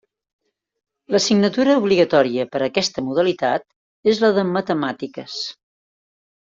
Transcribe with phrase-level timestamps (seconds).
[1.15, 3.69] L'assignatura obligatòria per aquesta modalitat
[4.15, 5.41] és la de matemàtiques.